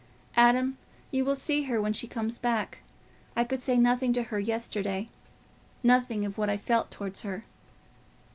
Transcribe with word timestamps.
Adam, 0.35 0.79
you 1.11 1.23
will 1.23 1.35
see 1.35 1.65
her 1.65 1.79
when 1.79 1.93
she 1.93 2.07
comes 2.07 2.39
back. 2.39 2.79
I 3.35 3.43
could 3.43 3.61
say 3.61 3.77
nothing 3.77 4.13
to 4.13 4.23
her 4.23 4.39
yesterday—nothing 4.39 6.25
of 6.25 6.39
what 6.39 6.49
I 6.49 6.57
felt 6.57 6.89
towards 6.89 7.21
her. 7.21 7.45